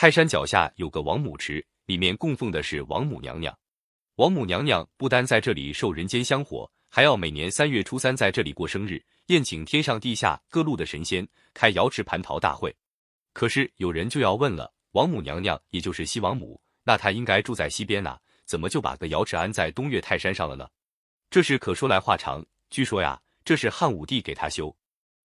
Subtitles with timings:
[0.00, 3.54] 泰山脚下有个王母池，里面供奉的是王母娘娘。
[4.14, 12.74] 王母娘娘不单在这里受人间香火，还要每年三月初三在这里过生日，宴请天上地下各路的神仙，开瑶池蟠桃大会。
[13.34, 20.66] 可是有人就要问了，王母娘娘也就是西王母，那她应该住在西边呐，怎么就把个瑶池安在东岳泰山上了呢？
[21.28, 24.74] 这事可说来话长，据说呀，这是汉武帝给她修。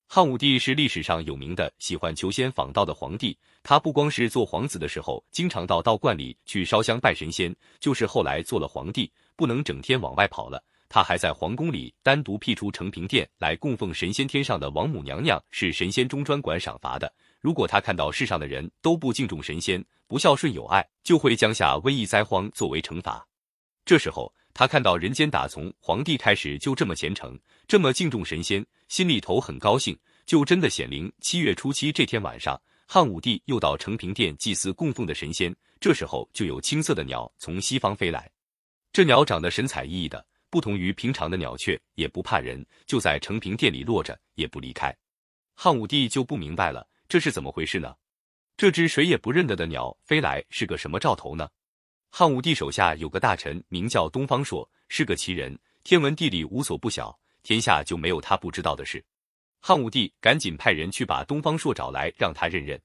[0.07, 14.27] 汉武帝是历史上有名的喜欢求仙访道的皇帝，他不光是做皇子的时候经常到道观里去烧香拜神仙，就是后来做了皇帝，不能整天往外跑了，他还在皇宫里单独辟出承平殿来供奉神仙。
[14.27, 23.27] 天上的王母娘娘是神仙中专管赏罚的，如果他看到世上的人都不敬重神仙，不孝顺友爱，就会降下瘟疫灾荒作为惩罚。
[23.83, 24.31] 这时候。
[24.55, 27.37] 他看到人间打从皇帝开始就这么虔诚，
[27.67, 31.11] 这么敬重神仙，心里头很高兴，就真的显灵。
[31.19, 35.53] 七月初七这天晚上，汉武帝又到承平殿祭祀供奉的神仙。
[35.81, 38.31] 这时候就有青色的鸟从西方飞来，
[38.93, 44.95] 这鸟长得神采奕奕的，不同于平常的鸟雀，也不怕人，就在承平殿里落着，也不离开。
[45.53, 47.93] 汉武帝就不明白了，这是怎么回事呢？
[48.55, 51.49] 这只谁也不认得的鸟飞来是个什么兆头呢？
[52.17, 59.03] 汉武帝手下有个大臣，名叫东方朔，是个奇人，天文地理无所不晓，天下就没有他不知道的事。
[59.59, 62.81] 汉武帝赶紧派人去把东方朔找来，让他认认。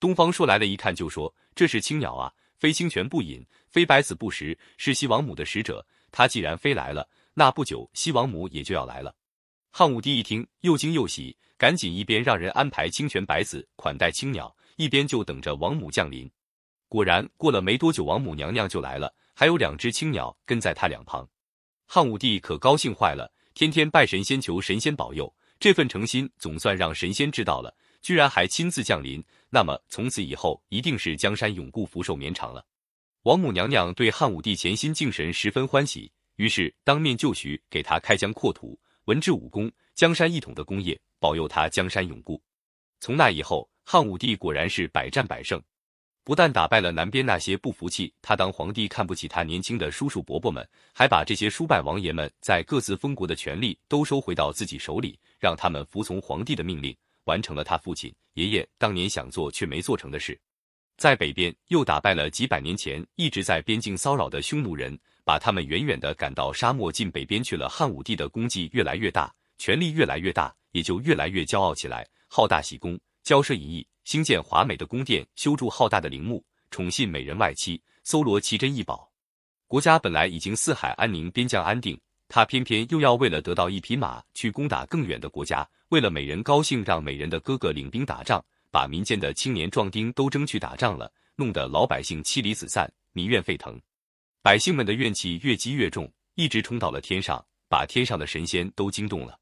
[0.00, 5.86] 东方朔来了，一看就说：“这是青鸟啊，非清泉不饮，非白子不食，是西王母的使者。
[6.10, 9.14] 他既然飞来了，那不久西王母也就要来了。”
[9.70, 16.26] 汉武帝一听，又惊又喜，赶紧一边让人安排清泉白子款待青鸟，一边就等着王母降临。
[16.92, 21.26] 果然，过了没多久，王母娘娘就来了，还有两只青鸟跟在她两旁。
[21.86, 29.24] 汉武帝可高兴坏了，天天拜神仙求神仙保佑，这份诚心总算让神仙知道了，居然还亲自降临。
[29.48, 32.62] 那么从此以后，一定是江山永固、福寿绵长了。
[33.22, 42.38] 王母娘娘对汉武帝潜心敬神十分欢喜，于是当面就许给他开疆扩土、文治武功、江山一统的功业，保佑他江山永固。
[43.00, 45.58] 从那以后，汉武帝果然是百战百胜。
[46.24, 60.38] 不但打败了南边那些不服气他当皇帝、看不起他年轻的叔叔伯伯们，还把这些叔败王爷们在各自封国的权力都收回到自己手里，让他们服从皇帝的命令，完成了他父亲、爷爷当年想做却没做成的事。
[60.96, 67.68] 在北边又打败了几百年前一直在边境骚扰的匈奴人，把他们远远的赶到沙漠近北边去了。
[67.68, 73.84] 汉武帝的功绩越来越大，权力越来越大，也就越来越骄傲起来，好大喜功，骄奢淫逸。
[74.04, 79.10] 兴建华美的宫殿，修筑浩大的陵墓，宠信美人外戚，搜罗奇珍异宝。
[79.66, 81.98] 国家本来已经四海安宁，边疆安定，
[82.28, 93.80] 他偏偏又要为了得到一匹马去攻打更远的国家，为了美人高兴，让美人的哥哥领兵打仗，把民间的青年壮丁都争去打仗了，弄得老百姓妻离子散，民怨沸腾。
[94.42, 99.38] 百姓们的怨气越积越重，一直冲到了天上，把天上的神仙都惊动了。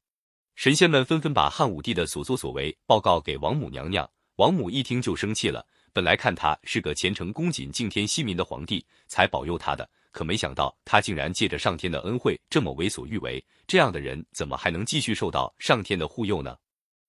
[0.55, 4.09] 神仙们纷纷把汉武帝的所作所为报告给王母娘娘。
[4.37, 13.43] 王母一听就生气了，本来看他是个虔诚恭谨、敬天惜民的皇帝，才保佑他的，可没想到他竟然借着上天的恩惠这么为所欲为。
[13.67, 16.57] 这样的人怎么还能继续受到上天的护佑呢？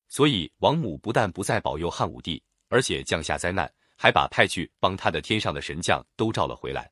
[0.09, 6.91] 所以王母不但不再保佑汉武帝，而且降下灾难，还把派去帮他的天上的神将都召了回来。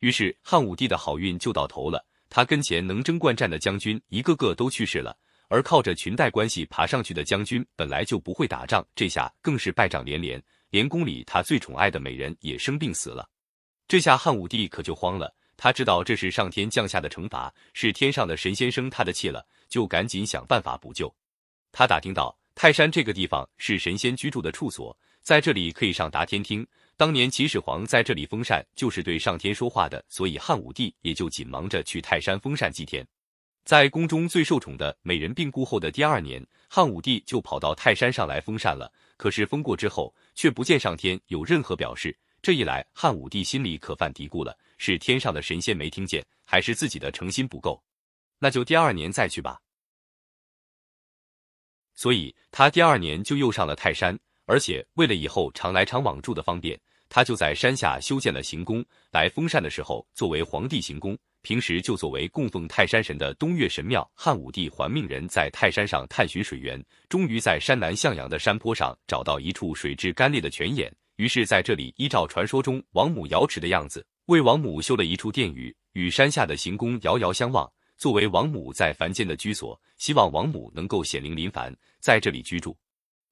[0.00, 5.16] 于是汉武帝的好运就到头了，他跟前能征惯战的将军一个个都去世了。
[5.52, 13.28] 而靠着裙带关系爬上去的将军本来就不会打仗，这下更是败仗连连，连宫里他最宠爱的美人也生病死了。
[13.86, 21.14] 这下汉武帝可就慌了，他知道这是上天降下的惩罚，是天上的神仙生他的气了，就赶紧想办法补救。
[21.70, 26.66] 他打听到泰山这个地方是神仙居住的处所，在这里可以上达天听。
[26.96, 33.06] 当年秦始皇在这里封禅，就是对上天说话的，所以汉武帝也就紧忙着去泰山封禅祭天。
[33.64, 38.92] 在宫中最受宠的美人病故后的第二年，汉武帝就跑到泰山上来封禅了。
[39.16, 42.16] 可是封过之后，却不见上天有任何表示。
[42.42, 47.80] 这一来，汉武帝心里可犯嘀咕了：是天上的神仙没听见，还是自己的诚心不够？
[48.40, 49.60] 那就第二年再去吧。
[51.94, 56.76] 所以他第二年就又上了泰山，而且为了以后常来常往住的方便，
[57.08, 61.16] 他就在山下修建了行宫，来封禅的时候作为皇帝行宫。
[61.42, 64.08] 平时就作为供奉泰山神的东岳神庙。
[64.14, 70.92] 汉武帝还命人在泰山上探寻水源，终于在山南向阳的山坡上找到一处水质干裂的泉眼。
[71.16, 79.78] 于是，在这里依照传说中王母瑶池的样子，为王母修了一处殿宇，与山下的行宫遥遥相望，作为王母在凡间的居所。
[79.98, 82.76] 希望王母能够显灵临凡，在这里居住。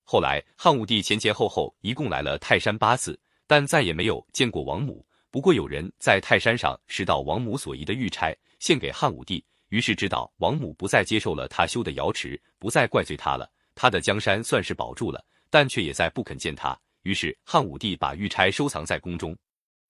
[0.04, 5.04] 后来汉武帝前前后后一共来了泰山八次，但再也没有见过王母。
[5.30, 13.48] 不过有人在泰山上拾到王母所遗的玉钗，献给汉武帝，于是知道王母不再接受了他修的瑶池，不再怪罪他了。
[13.74, 16.78] 他的江山算是保住了，但却也在不肯见他。
[17.02, 19.36] 于是汉武帝把玉钗收藏在宫中。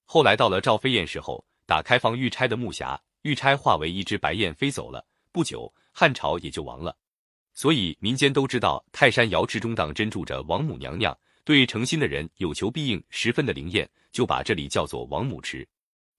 [0.05, 5.05] 后来到了赵飞燕时候，打开放玉钗的木匣，玉钗化为一只白燕飞走了。
[5.33, 6.95] 不久，汉朝也就亡了。
[7.55, 11.17] 所以民间都知道泰山瑶池中当真住着王母娘娘，
[11.51, 15.67] 对诚心的人有求必应，十分的灵验，就把这里叫做王母池。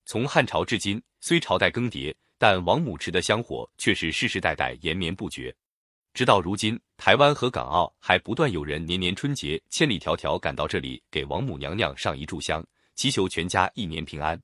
[0.03, 5.55] 从汉朝至今，虽朝代更迭，但王母池的香火却是世世代代延绵不绝。
[6.13, 12.61] 直到如今，台湾和港澳还不断有人年年春节千里迢迢赶到这里，给王母娘娘上一炷香，
[12.95, 14.37] 祈求全家一年平安。